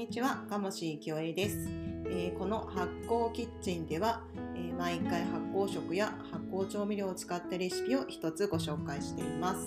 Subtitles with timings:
[0.00, 1.68] にちは、鴨志清江です、
[2.06, 4.22] えー、この発酵キッチンでは、
[4.54, 9.60] えー、毎回発酵食や発酵調味料を使ったレシピを一つご紹介しています。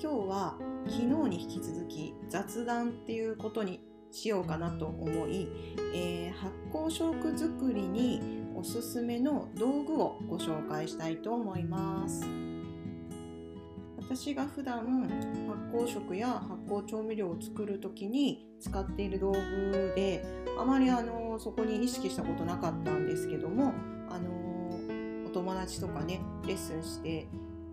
[0.00, 0.54] 今日は
[0.86, 3.80] 昨日に引き続き雑談っていうことに
[4.12, 5.48] しようかなと思い、
[5.92, 12.47] えー、発酵食作りにおすすめの道具をご紹介したいと思います。
[14.10, 15.02] 私が普段
[15.46, 20.24] 発酵食や発酵調味料を作る時に使っている道具で
[20.58, 23.74] あまりあのそこに意識したことなかったんですけども
[24.08, 24.30] あの
[25.26, 27.28] お友達とかねレッスンして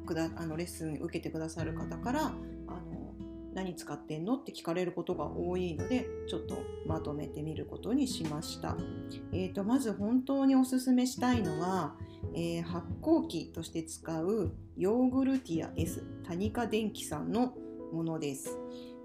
[0.06, 3.14] くだあのレッスン受けてくださる方からあの
[3.54, 8.76] 何使ってんのって聞かれることが多いのでちょっとまとめてみることにしました。
[9.32, 11.96] えーと、とまず本当におすすめしたいのは
[12.34, 17.54] えー、発酵機として使うヨーグルティア S タニカ電機さんの
[17.92, 18.58] ものです。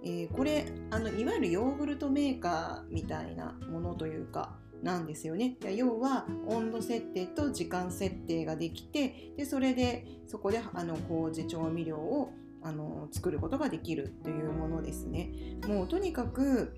[0.02, 5.56] えー、これあのいわゆるヨーグルトメーカーみたいなものというかなんですよね。
[5.76, 15.30] 要は温度設定と時間設定ができてでそれでそこであの麹調味料をあの作ることができるというものですね。
[15.66, 16.74] もうとにかく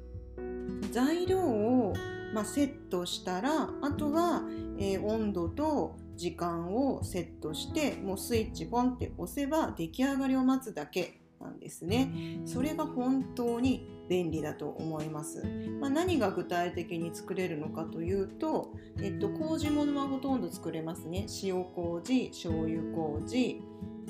[0.91, 1.95] 材料を、
[2.35, 4.43] まあ、セットしたらあとは、
[4.79, 12.41] えー、温度と時間をセットしてもうスイッチポンって押せば出来上がりを待つだけなんですね。
[12.45, 15.43] それが本当に便利だと思います。
[15.81, 21.27] まあ、何が具体的に作れるのかというと、えっと、麹物はほとんど作れますね。
[21.43, 23.61] 塩麹、醤油麹、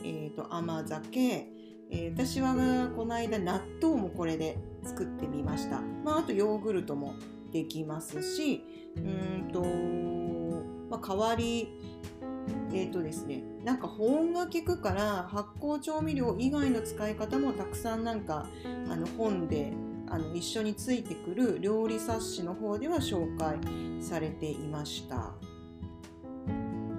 [0.05, 1.49] えっと、甘酒、
[1.91, 5.81] えー、私はこの間納豆もこれで作ってみました。
[5.81, 7.15] まあ、あとヨーグルトも
[7.53, 8.63] できますし、
[8.97, 10.22] うんと、
[10.93, 11.81] まあ、代わり
[12.75, 18.47] え、ー、とですね、なんか保温が効くから発酵調味料以外の使い方もたくさんなんか
[18.91, 19.73] あの本で
[20.09, 23.59] あの一緒についてくる料理冊子の方では紹介
[24.03, 25.35] されていました。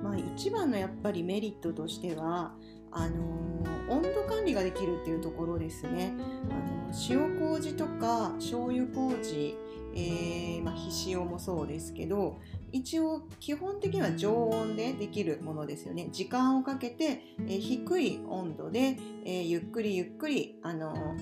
[0.04, 2.54] まあ、一番のやっぱりメリットとしては
[2.92, 6.14] あのー、温度管理ができるっていうところですね。
[6.50, 9.56] あの塩麹とか醤油麹、
[9.96, 12.40] えーまあ、ひ塩もそうですけど
[12.72, 16.10] 一応基本的には常温でできるものですよね。
[16.12, 21.16] 時間をかけて、え、低い温度で、えー、ゆっくりゆっくりあの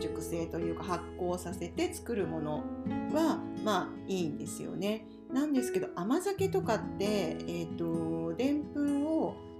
[0.00, 2.64] 熟成というか発酵させて作るもの
[3.12, 5.06] はまあいいんですよね。
[5.32, 8.65] なんですけど甘酒とかってえっ、ー、とでん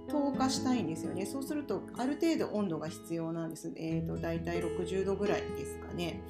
[0.09, 1.25] 透過したいんですよね。
[1.25, 6.21] そうするとある程度温度が必要なんです、えーと、大体60度ぐらいですかね。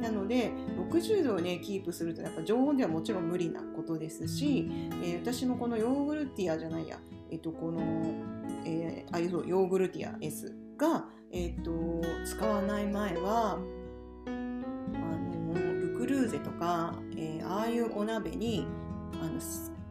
[0.00, 0.50] なので
[0.90, 4.68] 60度をねキープするとやっぱ常温ではもちろん無理なことですし、
[5.02, 6.98] えー、私もこのヨーグルティアじゃないや、
[7.30, 7.80] えっ、ー、とこの、
[8.64, 11.70] えー、あそうヨーグルティア S が、えーと、
[12.24, 13.58] 使わない前は
[14.26, 18.66] あのルクルーゼとか、えー、ああいうお鍋に
[19.20, 19.40] あの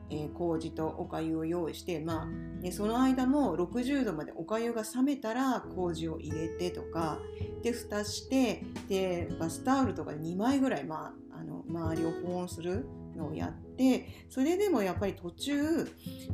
[0.09, 2.25] えー、麹とおかゆを用意して、まあ
[2.61, 7.19] ね、その間も60度までおかゆが冷めたら麹を入れてとか
[7.61, 12.85] で蓋してでバスタオルとかで2枚ぐらい、まあ、あの周りを保温する
[13.17, 15.87] のをやってそれでもやっぱり途中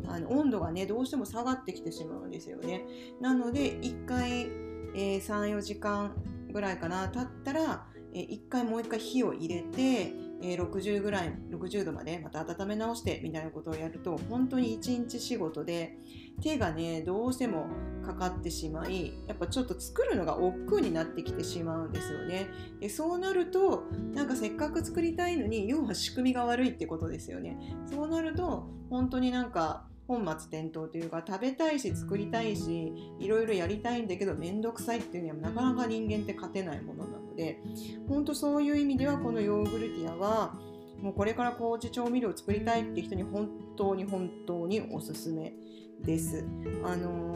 [0.07, 2.85] あの温度がねどうしても下がってきてしまうんですよね。
[3.21, 4.41] なので1回、
[4.95, 6.15] えー、34時間
[6.51, 10.13] ぐらいかな経ったら、えー、1回もう1回火を入れて
[10.43, 15.97] えー、60ぐらい60度までまた温め直してみたいなことをやると本当に1日仕事で
[16.41, 17.67] 手がねどうしても
[18.05, 22.47] かかってしまいやっぱちょっと作るのが億劫になってきてしまうんですよね。
[22.81, 27.57] でそうなるとなんかせっかく作りたいのに要は仕組みが悪いってことですよね。
[27.85, 37.59] そうなると本当になんか本末転倒というか食べたいし作りたいしいろいろやりたいんだけど面倒くさいっていうにはなかなか人間って勝てないものなので
[38.07, 40.53] 本当そういう意味ではこのヨーグルティアは
[41.01, 45.53] もうこれから麹調味料を作りたいって人に本当に本当におすすめ
[46.01, 46.45] です。
[46.83, 47.35] あの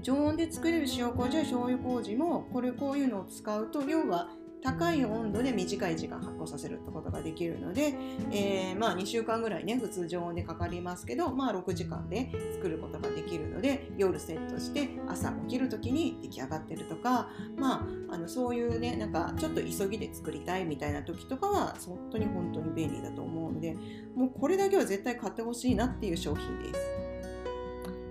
[0.00, 4.28] 常温で作れる塩麹や醤油麹もこれこういうのを使うと量は
[4.64, 7.94] 高い温度で短い時間発酵させるってことができるので、
[8.32, 17.28] えー、まあ2週間ぐらいね普通常温でかかりますけど、まあ、6時間で作ることができるので夜セットして朝起きる時に出来上がってるとか、
[17.58, 23.76] まあ、あのそういうねなんかちょっと急ぎで作りたいみたいな時とかは本当に本当に便利だと思うので
[24.16, 26.80] もうこれだけは絶対買ってほしいなっていう商品です。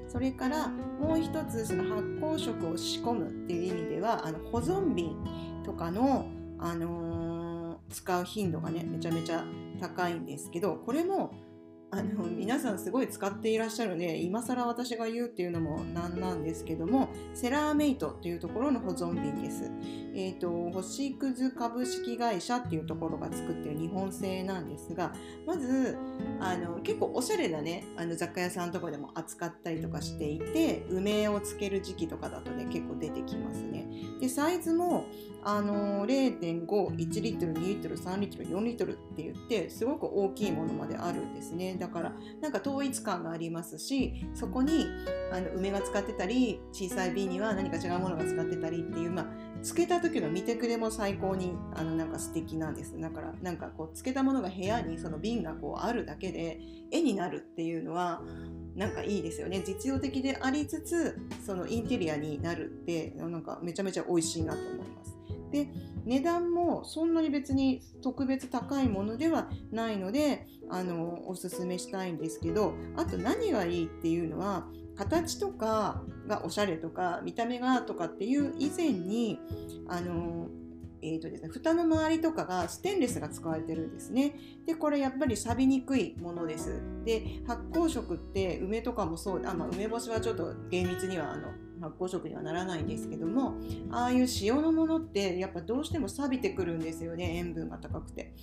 [0.07, 5.17] それからもう一つその発酵食を仕込むっていう意味ではあの保存瓶
[5.63, 6.27] とかの
[6.63, 9.43] あのー、使う頻度がねめちゃめちゃ
[9.81, 11.33] 高いんですけどこれも
[11.93, 19.69] あの皆さんすごい使っていらっしゃるので今更私が言うっていうのもなんなんですけどもセラーメイトというところの保存瓶です。
[20.15, 25.13] えっ、ー、と星屑株式会社っていうところが作ってる日本製なんですが
[25.45, 25.95] まず
[26.39, 33.87] あの結構おしゃれなねあの雑貨屋さんとかでも扱ったりとかしていて梅をつける時期とかだとね結構出てきますね。
[34.19, 35.05] でサイズも
[35.45, 41.75] あの0.5、1リットル、2リットル、3リットル、4リットルって言ってすごく大きいものまであるんですね。
[41.83, 44.87] だからなんか統一感がありますしそこに
[45.33, 49.25] あの梅が使ってたり小さい瓶には何か違うものが使ってたりっていうまあ
[49.61, 58.21] つけた時の見てくれも最高にあのなんか素敵なんですだからなんかこうつけたものが部屋にその瓶がこうあるだけで絵になるっていうのは
[58.77, 65.17] なんかいいですよね実用的でありつつそのインテリアになるってなんかめちゃめちゃ美味しいなと思います。
[65.51, 65.67] で
[66.05, 74.65] 値段もそんなに別に特別高いものではないのであのおすすめしたいんですけどあと何がいいっていうのは
[74.95, 79.39] 形とかがおしゃれとか見た目がとかっていう以前に
[79.87, 80.47] あの
[81.03, 84.35] えーとですね、蓋の周りとかがステンレスが使われてるんですね。
[84.65, 86.81] で、これやっぱり錆びにくいものです。
[87.03, 91.49] で、発酵食って梅とかもそう、あまあ、梅干しはちょっと厳密にはあの
[91.81, 93.55] 発酵食にはならないんですけども、
[93.91, 98.33] ああいう塩のものってやっぱどうしても錆びてくるんですよね、塩分が高くて。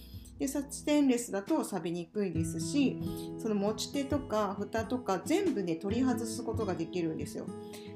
[0.41, 2.99] でステンレスだと錆びにくいですし
[3.37, 7.47] その持ち手とか蓋とか全部ね取り外すことができるんですよ。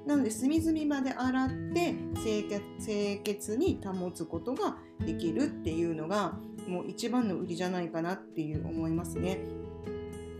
[0.06, 4.76] なので隅々まで洗って清潔に保つことが
[5.06, 6.38] できるっていうのが
[6.68, 9.38] もう一番の売りじゃないかなっていう思いますね。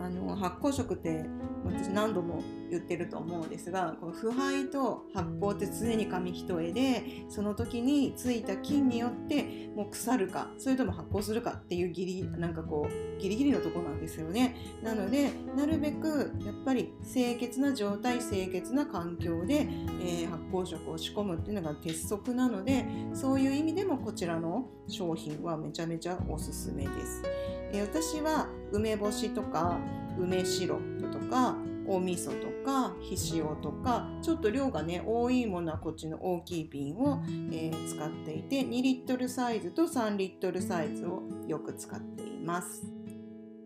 [0.05, 1.25] あの発酵食って
[1.65, 14.55] 私何度も言ってると思うんですがこの腐敗と発酵って常に紙一重でその時についた菌によってもう腐るかそれとも発酵するかっていうギリなんかこうギリギリのとこなんですよね。
[14.83, 19.67] なのでなるべくやっぱり清潔な状態清潔な環境で、
[20.01, 27.23] えー、発酵食を仕込むっていうのが鉄則なのでそういう意味でもこちらの商品はめちゃめちゃおすすめです、
[27.71, 29.77] えー、私は梅干しとか
[30.17, 31.55] 梅シロップとか
[31.87, 42.91] お味噌とかひしおとかちょっと量がね多いものはこっちの大きい瓶を、えー、使っていて2リットルサイズと3リットルサイズをよく使っています。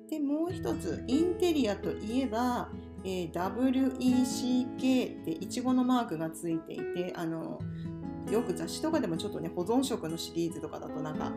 [0.10, 2.69] でもう一つインテリアといえば、
[3.04, 7.60] えー、WECK っていちごのマークがついていてあの
[8.31, 11.31] よく雑誌とかでもちょっとね保存食のシリーズとかだとなんか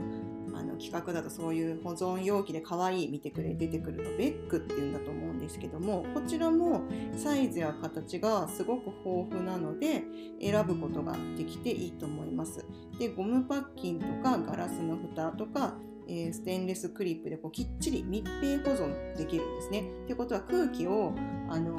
[0.83, 6.83] 企画だとそういう保存容器で可愛い見てくれ出てくるのベックっていうんだと思うんですけどもこちらも
[7.17, 10.03] サイズや形がすごく豊富なので
[10.41, 12.65] 選ぶことができていいと思います
[12.99, 15.77] でゴムパッキンとかガラスの蓋とか
[16.09, 19.85] えー、ステンレスクリップでこうきっちり密閉保存できるんですね。
[20.05, 21.15] ってことは空気を
[21.49, 21.77] あの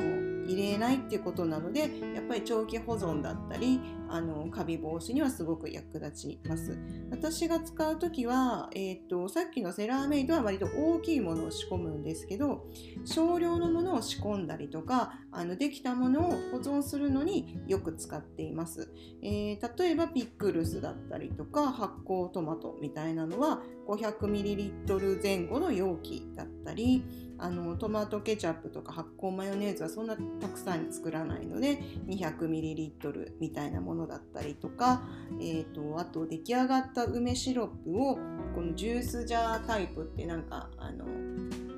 [0.48, 1.82] 入れないっていうことなので
[2.16, 3.80] やっぱり長期保存だったり
[4.10, 6.78] あのカビ防止にはすごく役立ちます。
[7.10, 12.68] 私が使う時は、えーと、さっきのセラーメイドは割と大きいものを仕込むんですけど
[13.06, 18.92] 少量のものを仕込んだりとかあのできたものを保存するのによく使っています、
[19.22, 27.04] えー、例えばピックルスだったりとか発酵トマトみたいなのは 500ml 前後の容器だったり
[27.44, 35.04] あのトマトケチャップとか発酵マヨネーズはそんなたくさん作らないので 200ml みたいなものだったりとか、
[35.42, 38.16] えーと、あと出来上がった梅シロップを
[38.56, 41.04] このジュースジャータイプってなんかあの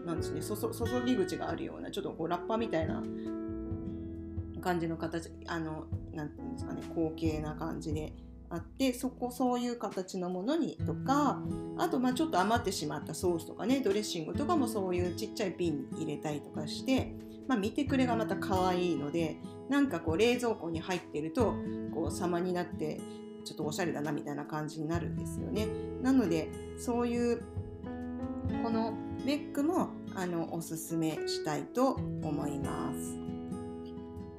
[0.06, 3.02] なんですね注ぎ口があるようなちょっとこうラッパみたいな
[4.62, 8.14] 感じの形あのなんていうんですかね高形な感じで
[8.50, 11.42] あってそこそういう形のものにとか
[11.78, 17.14] あとまあちょっと余ってしまったソースとかねドレッシングとかもそういうちっちゃい瓶に入れたりとかして、
[17.48, 19.38] まあ、見てくれがまた可愛いので
[19.70, 21.54] なんかこう冷蔵庫に入ってると
[21.94, 23.00] こう様になって
[23.44, 25.68] ちょっとおしゃれだなみたいな感じになるんですよね。
[26.02, 27.44] なのでそういう
[28.64, 28.94] この
[29.26, 33.25] ベッグもあのおすすめしたいと思います。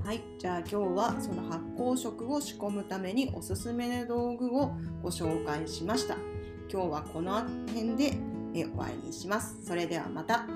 [0.07, 4.71] はい、じゃあ今日はその発酵食を仕込むためにおすすめの道具を
[5.03, 6.15] ご紹介しました。
[6.71, 8.17] 今日はこの辺で
[8.55, 9.59] 終わりにします。
[9.67, 10.47] それではまた。